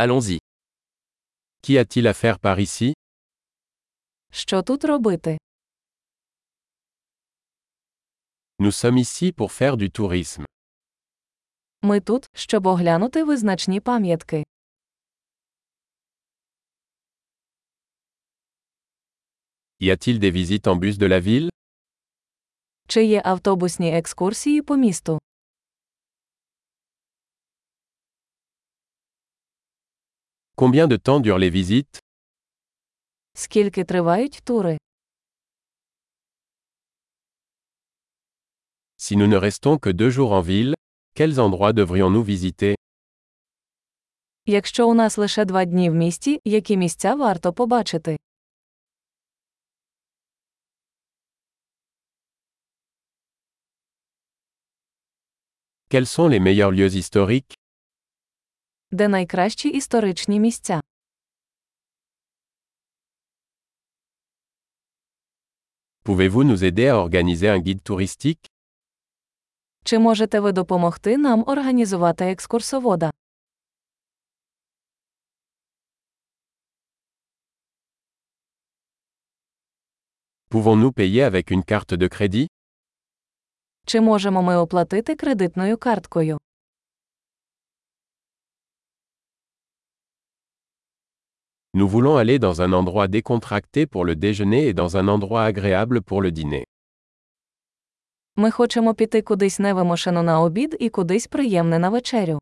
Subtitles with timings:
[0.00, 0.38] Allons-y.
[1.62, 2.92] Qu'y a-t-il à faire par ici
[4.30, 5.38] Що тут робити?
[8.58, 10.44] Nous sommes ici pour faire du tourisme.
[11.82, 14.44] Ми тут, щоб оглянути визначні пам'ятки.
[19.80, 21.48] Y a-t-il des visites en bus de la ville
[22.88, 25.18] Чи є автобусні екскурсії по місту?
[30.57, 31.99] Combien de temps durent les visites
[33.33, 34.77] Скільки тривають тури?
[38.97, 40.73] Si nous ne restons que deux jours en ville,
[41.15, 42.75] quels endroits devrions-nous visiter
[44.45, 48.17] Якщо у нас лише два дні в місті, які місця варто побачити?
[55.89, 57.53] Quels sont les meilleurs lieux historiques
[58.90, 60.80] Де найкращі історичні місця?
[66.04, 68.46] Pouvez-vous nous aider à organiser un guide touristique
[69.84, 73.10] Чи можете ви допомогти нам організувати екскурсовода?
[80.50, 82.48] Pouvons-nous payer avec une carte de crédit
[83.86, 86.38] Чи можемо ми оплатити кредитною карткою?
[91.73, 96.01] Nous voulons aller dans un endroit décontracté pour le déjeuner et dans un endroit agréable
[96.01, 96.63] pour le dîner.
[98.35, 102.39] Ми хочемо піти кудись невимушено на обід і кудись приємне на вечерю.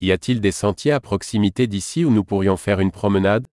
[0.00, 3.46] Y a-t-il des sentiers à proximité d'ici où nous pourrions faire une promenade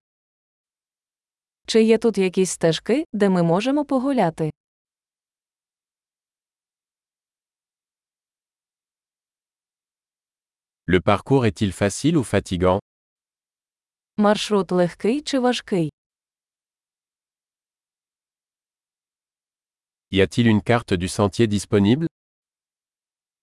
[1.66, 4.50] Чи є тут якісь стежки, де ми можемо погуляти?
[10.86, 12.80] Le parcours est-il facile ou fatigant
[14.16, 15.90] Маршрут легкий чи важкий?
[20.10, 22.06] Y a-t-il une carte du sentier disponible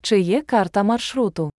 [0.01, 1.49] Чи є карта маршруту?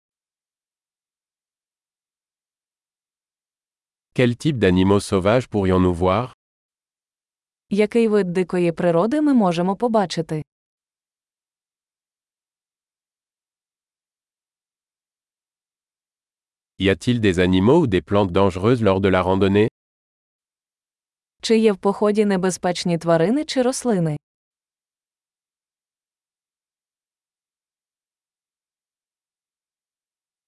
[4.15, 6.33] Quel type d'animaux sauvages pourrions-nous voir
[7.71, 10.43] Який вид дикої природи ми можемо побачити?
[16.79, 19.69] Y a-t-il des animaux ou des plantes dangereuses lors de la randonnée
[21.43, 24.17] Чи є в поході небезпечні тварини чи рослини?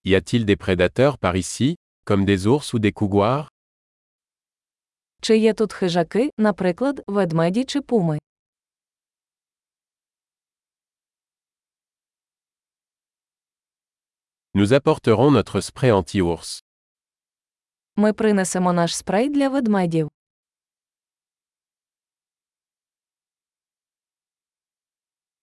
[0.05, 3.49] Y a-t-il des prédateurs par ici, comme des ours ou des couguars
[5.21, 8.19] Чи є тут хижаки, наприклад, ведмеді чи пуми?
[14.59, 16.63] Nous apporterons notre spray anti-ours.
[17.95, 20.09] Ми принесемо наш спрей для ведмедів.